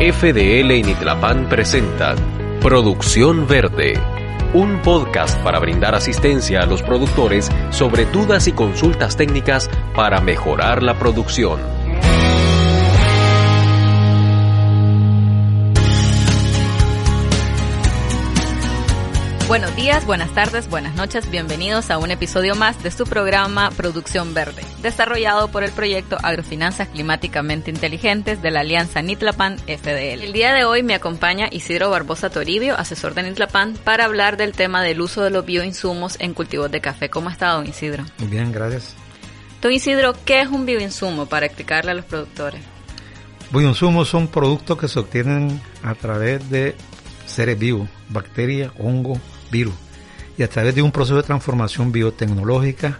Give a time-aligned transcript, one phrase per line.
[0.00, 2.14] FDL Initlapán presenta
[2.62, 3.94] Producción Verde,
[4.54, 10.84] un podcast para brindar asistencia a los productores sobre dudas y consultas técnicas para mejorar
[10.84, 11.77] la producción.
[19.48, 24.34] Buenos días, buenas tardes, buenas noches, bienvenidos a un episodio más de su programa Producción
[24.34, 30.22] Verde, desarrollado por el proyecto Agrofinanzas Climáticamente Inteligentes de la Alianza Nitlapan FDL.
[30.22, 34.52] El día de hoy me acompaña Isidro Barbosa Toribio, asesor de Nitlapan, para hablar del
[34.52, 37.08] tema del uso de los bioinsumos en cultivos de café.
[37.08, 38.04] ¿Cómo está, don Isidro?
[38.18, 38.94] Muy bien, gracias.
[39.62, 42.60] Don Isidro, ¿qué es un bioinsumo para explicarle a los productores?
[43.50, 46.76] Bioinsumos son productos que se obtienen a través de
[47.24, 49.18] seres vivos, bacterias, hongos,
[49.50, 49.74] virus.
[50.36, 52.98] Y a través de un proceso de transformación biotecnológica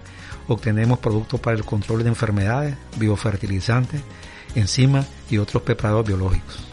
[0.48, 4.00] obtenemos productos para el control de enfermedades, biofertilizantes,
[4.54, 6.64] enzimas y otros preparados biológicos.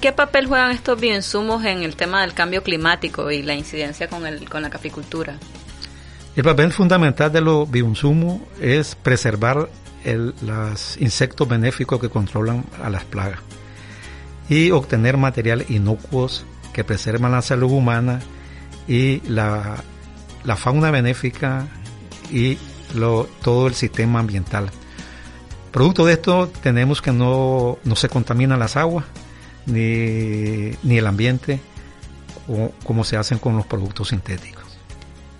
[0.00, 4.26] ¿Qué papel juegan estos bioinsumos en el tema del cambio climático y la incidencia con,
[4.26, 5.38] el, con la caficultura?
[6.34, 9.68] El papel fundamental de los bioinsumos es preservar
[10.04, 13.38] los insectos benéficos que controlan a las plagas
[14.48, 18.20] y obtener materiales inocuos que preservan la salud humana
[18.86, 19.82] y la,
[20.56, 21.66] fauna benéfica
[22.30, 22.58] y
[23.42, 24.70] todo el sistema ambiental.
[25.70, 29.06] Producto de esto tenemos que no, se contaminan las aguas
[29.66, 31.60] ni, el ambiente
[32.84, 34.64] como, se hacen con los productos sintéticos.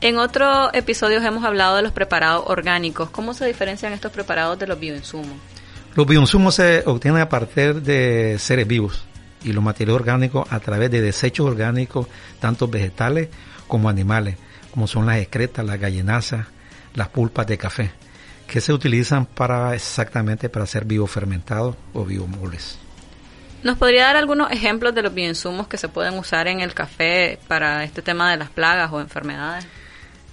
[0.01, 3.11] En otros episodios hemos hablado de los preparados orgánicos.
[3.11, 5.37] ¿Cómo se diferencian estos preparados de los bioinsumos?
[5.95, 9.05] Los bioinsumos se obtienen a partir de seres vivos
[9.45, 12.07] y los materiales orgánicos a través de desechos orgánicos,
[12.41, 13.29] tanto vegetales
[13.69, 14.37] como animales,
[14.71, 16.47] como son las excretas, las gallinazas,
[16.95, 17.91] las pulpas de café,
[18.47, 22.79] que se utilizan para exactamente para hacer biofermentados o biomoles.
[23.63, 27.39] ¿Nos podría dar algunos ejemplos de los bioinsumos que se pueden usar en el café
[27.47, 29.67] para este tema de las plagas o enfermedades?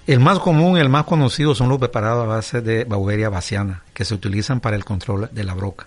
[0.06, 4.04] El más común, el más conocido son los preparados a base de Bauberia baciana, que
[4.04, 5.86] se utilizan para el control de la broca.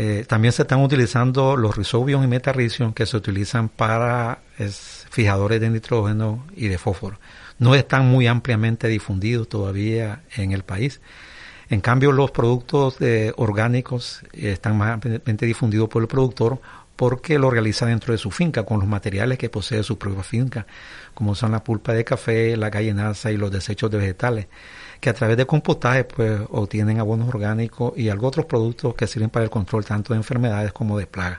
[0.00, 4.38] Eh, también se están utilizando los rizobium y metarricium que se utilizan para
[5.10, 7.18] fijadores de nitrógeno y de fósforo.
[7.58, 11.00] No están muy ampliamente difundidos todavía en el país.
[11.68, 12.96] En cambio, los productos
[13.36, 16.60] orgánicos están más ampliamente difundidos por el productor
[16.98, 20.66] porque lo realiza dentro de su finca con los materiales que posee su propia finca,
[21.14, 24.48] como son la pulpa de café, la gallenaza y los desechos de vegetales
[25.00, 29.30] que a través de compostaje pues obtienen abonos orgánicos y algo otros productos que sirven
[29.30, 31.38] para el control tanto de enfermedades como de plagas.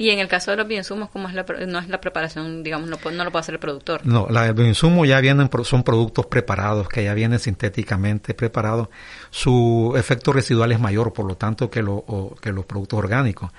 [0.00, 2.88] Y en el caso de los bioinsumos, ¿cómo es la, no es la preparación, digamos,
[2.88, 4.00] no, no lo puede hacer el productor?
[4.06, 8.88] No, los bioinsumos ya vienen, son productos preparados, que ya vienen sintéticamente preparados.
[9.28, 13.50] Su efecto residual es mayor, por lo tanto, que, lo, que los productos orgánicos.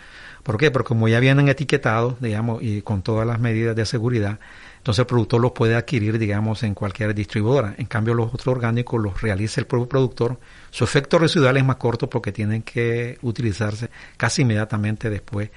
[0.42, 0.72] ¿Por qué?
[0.72, 4.40] Porque como ya vienen etiquetados, digamos, y con todas las medidas de seguridad,
[4.78, 7.76] entonces el productor los puede adquirir, digamos, en cualquier distribuidora.
[7.78, 10.40] En cambio, los otros orgánicos los realiza el propio productor.
[10.72, 15.52] Su efecto residual es más corto porque tienen que utilizarse casi inmediatamente después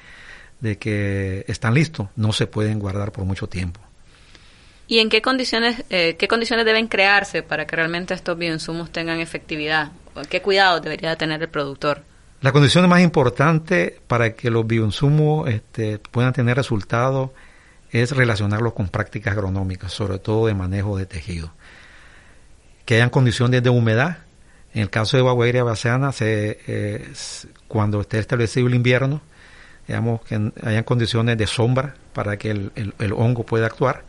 [0.60, 2.08] de que están listos.
[2.16, 3.80] No se pueden guardar por mucho tiempo.
[4.86, 9.20] ¿Y en qué condiciones, eh, qué condiciones deben crearse para que realmente estos bioinsumos tengan
[9.20, 9.92] efectividad?
[10.28, 12.02] ¿Qué cuidado debería tener el productor?
[12.42, 17.30] La condición más importante para que los bioinsumos este, puedan tener resultados
[17.90, 21.52] es relacionarlos con prácticas agronómicas, sobre todo de manejo de tejido.
[22.84, 24.18] Que hayan condiciones de humedad.
[24.74, 27.12] En el caso de Bagueira baseana, se, eh,
[27.68, 29.22] cuando esté establecido el invierno,
[29.86, 34.04] digamos que hayan condiciones de sombra para que el, hongo pueda actuar.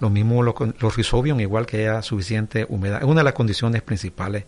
[0.00, 2.98] Lo mismo los, los igual que haya suficiente humedad.
[3.02, 4.44] Es una de las condiciones principales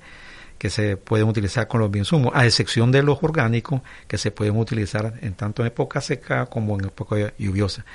[0.60, 4.58] que se pueden utilizar con los bioinsumos, a excepción de los orgánicos que se pueden
[4.58, 7.86] utilizar en tanto en época seca como en época lluviosa.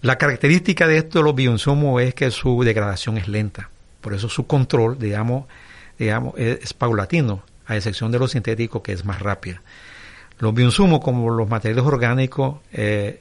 [0.00, 3.68] La característica de esto de los bioinsumos es que su degradación es lenta,
[4.00, 5.46] por eso su control, digamos,
[5.98, 9.60] digamos es, paulatino, a excepción de los sintéticos que es más rápida.
[10.38, 13.20] Los bioinsumos, como los materiales orgánicos, eh,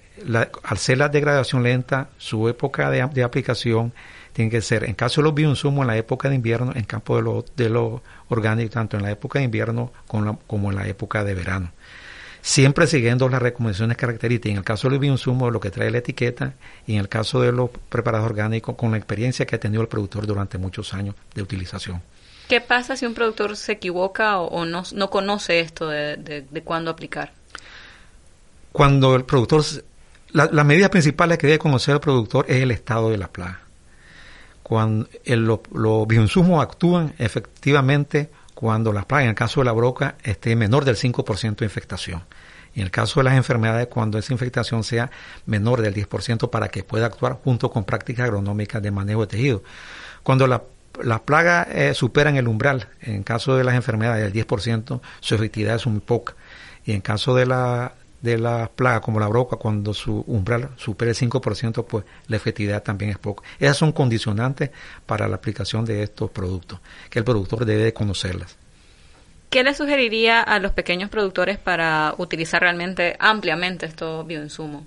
[0.64, 3.94] al ser la degradación lenta, su época de, aplicación
[4.34, 7.16] tiene que ser, en caso de los bioinsumos, en la época de invierno, en campo
[7.16, 11.24] de los de lo orgánicos, tanto en la época de invierno como en la época
[11.24, 11.72] de verano
[12.48, 14.52] siempre siguiendo las recomendaciones características.
[14.52, 16.54] En el caso del bioinsumo, lo que trae la etiqueta,
[16.86, 19.90] y en el caso de los preparados orgánicos, con la experiencia que ha tenido el
[19.90, 22.02] productor durante muchos años de utilización.
[22.48, 27.34] ¿Qué pasa si un productor se equivoca o, no, no, conoce esto de, cuándo aplicar?
[28.72, 29.64] Cuando el productor,
[30.32, 33.62] la, medida principal que debe conocer el productor es el estado de la plaga.
[34.64, 40.56] Cuando los bioinsumos actúan efectivamente cuando la plaga, en el caso de la broca, esté
[40.56, 42.24] menor del 5% de infectación.
[42.74, 45.12] Y en el caso de las enfermedades, cuando esa infectación sea
[45.46, 49.64] menor del 10% para que pueda actuar junto con prácticas agronómicas de manejo de tejido.
[50.24, 50.64] Cuando la
[51.04, 52.88] las plagas eh, superan el umbral.
[53.02, 56.36] En caso de las enfermedades del 10%, su efectividad es muy poca.
[56.86, 61.12] Y en caso de la de las plagas como la broca, cuando su umbral supera
[61.12, 63.44] el 5%, pues la efectividad también es poca.
[63.60, 64.72] Esas son condicionantes
[65.06, 66.80] para la aplicación de estos productos,
[67.10, 68.58] que el productor debe conocerlas.
[69.50, 74.84] ¿Qué le sugeriría a los pequeños productores para utilizar realmente ampliamente estos bioinsumos?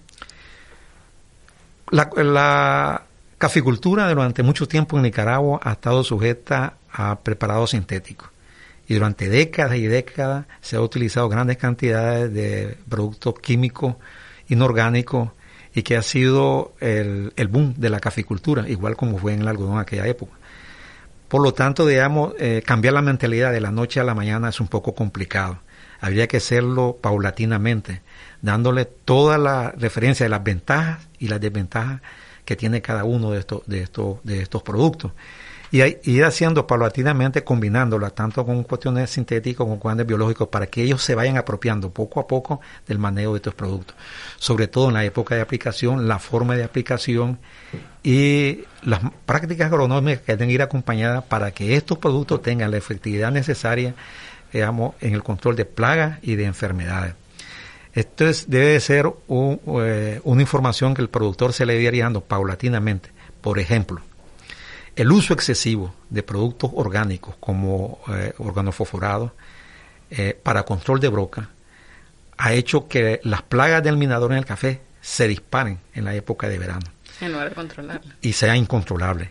[1.91, 3.03] La, la,
[3.40, 8.28] caficultura durante mucho tiempo en Nicaragua ha estado sujeta a preparados sintéticos
[8.87, 13.96] y durante décadas y décadas se ha utilizado grandes cantidades de productos químicos
[14.48, 15.31] inorgánicos
[15.75, 19.75] y que ha sido el, boom de la caficultura, igual como fue en el algodón
[19.75, 20.34] en aquella época.
[21.28, 24.60] Por lo tanto, digamos, eh, cambiar la mentalidad de la noche a la mañana es
[24.60, 25.60] un poco complicado.
[25.98, 28.02] Habría que hacerlo paulatinamente,
[28.42, 32.02] dándole toda la referencia de las ventajas y las desventajas
[32.50, 35.12] que tiene cada uno de estos, de estos, de estos productos.
[35.70, 40.82] Y ir haciendo paulatinamente, combinándola tanto con cuestiones sintéticas como con cuestiones biológicos, para que
[40.82, 43.94] ellos se vayan apropiando poco a poco del manejo de estos productos.
[44.37, 47.38] Sobre todo en la época de aplicación, la forma de aplicación
[48.02, 53.31] y las prácticas agronómicas que deben ir acompañadas para que estos productos tengan la efectividad
[53.31, 53.94] necesaria,
[54.52, 57.14] digamos, en el control de plagas y de enfermedades.
[57.92, 62.20] Esto es, debe ser eh, una información que el productor se le debe ir dando
[62.20, 63.10] paulatinamente.
[63.40, 64.00] Por ejemplo,
[64.96, 69.32] el uso excesivo de productos orgánicos como eh, organofosforados
[70.10, 71.50] eh, para control de broca
[72.37, 76.48] ha hecho que las plagas del minador en el café se disparen en la época
[76.48, 76.87] de verano.
[77.20, 78.16] En lugar de controlarla.
[78.22, 79.31] Y sea incontrolable.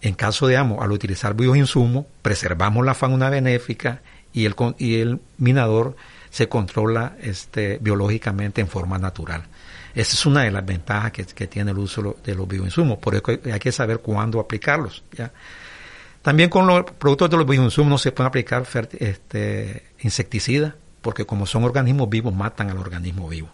[0.00, 4.00] En caso de, amo, al utilizar bioinsumos, preservamos la fauna benéfica
[4.32, 5.96] y el, y el minador
[6.30, 9.44] se controla este, biológicamente en forma natural.
[9.94, 13.24] Esa es una de las ventajas que, tiene el uso de los bioinsumos, por eso
[13.28, 15.02] hay que saber cuándo aplicarlos.
[16.22, 18.66] También con los productos de los bioinsumos no se pueden aplicar
[18.98, 23.48] este, insecticidas, porque como son organismos vivos, matan al organismo vivo.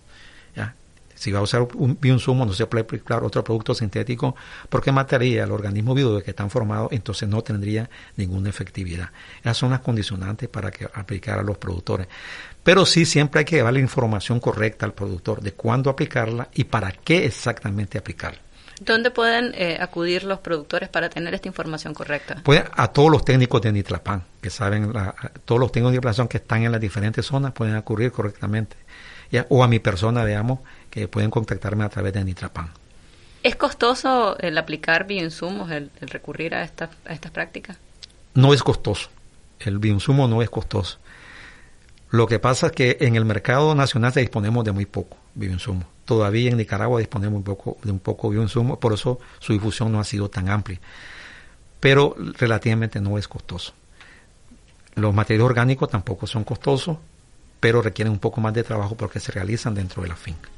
[1.15, 4.35] Si va a usar un bioinsumo, no se puede aplicar otro producto sintético,
[4.69, 9.11] porque mataría al organismo vivo de que están formados, entonces no tendría ninguna efectividad.
[9.41, 12.09] Esas son las condicionantes para que aplicar a los productores.
[12.63, 16.65] Pero sí siempre hay que dar la información correcta al productor de cuándo aplicarla y
[16.65, 18.41] para qué exactamente aplicarla.
[18.81, 22.41] ¿Dónde pueden eh, acudir los productores para tener esta información correcta?
[22.43, 24.93] Pues a todos los técnicos de Nitrapan, que saben,
[25.45, 28.77] todos los técnicos de Nitrapan que están en las diferentes zonas pueden acudir correctamente.
[29.49, 30.61] O a mi persona, digamos,
[30.91, 32.71] que pueden contactarme a través de Nitrapan.
[33.43, 37.77] ¿Es costoso el aplicar bioinsumos, el, el recurrir a, esta, a estas prácticas?
[38.35, 39.11] No es costoso.
[39.61, 40.99] El bioinsumo no es costoso.
[42.11, 45.85] Lo que pasa es que en el mercado nacional se disponemos de muy poco bioinsumo.
[46.05, 50.01] Todavía en Nicaragua disponemos un poco, de un poco bioinsumo, por eso su difusión no
[50.01, 50.81] ha sido tan amplia.
[51.81, 53.73] Pero relativamente no es costoso.
[54.95, 56.99] Los materiales orgánicos tampoco son costosos,
[57.65, 60.51] pero requieren un poco más de trabajo porque se realizan dentro de la finca.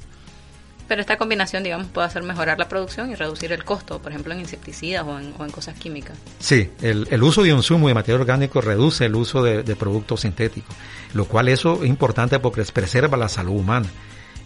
[0.89, 4.33] Pero esta combinación, digamos, puede hacer mejorar la producción y reducir el costo, por ejemplo,
[4.33, 6.17] en insecticidas o en, cosas químicas.
[6.39, 10.75] Sí, el, el, uso de insumo de material orgánico reduce el uso de, productos sintéticos,
[11.13, 13.87] lo cual eso es importante porque preserva la salud humana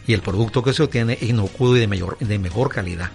[0.06, 3.10] y el producto que se obtiene es inocuo y de mejor calidad.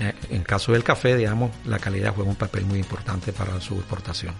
[0.00, 3.76] Eh, en caso del café, digamos, la calidad juega un papel muy importante para su
[3.76, 4.34] exportación.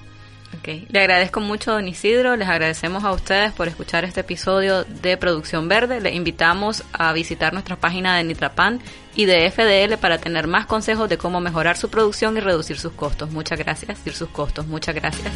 [0.67, 2.37] Le agradezco mucho, don Isidro.
[2.37, 6.01] Les agradecemos a ustedes por escuchar este episodio de Producción Verde.
[6.01, 8.81] Les invitamos a visitar nuestra página de Nitrapan
[9.15, 12.93] y de FDL para tener más consejos de cómo mejorar su producción y reducir sus
[12.93, 13.31] costos.
[13.31, 13.89] Muchas gracias.
[13.89, 14.67] Reducir sus costos.
[14.67, 15.33] Muchas gracias.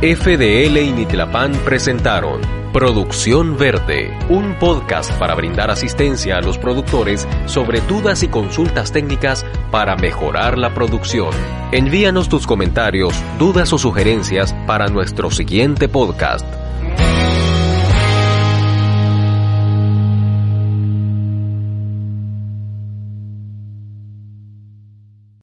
[0.00, 7.82] FDL y Nitrapan presentaron Producción Verde, un podcast para brindar asistencia a los productores sobre
[7.82, 11.34] dudas y consultas técnicas para mejorar la producción.
[11.70, 16.61] Envíanos tus comentarios, dudas o sugerencias para nuestro siguiente podcast.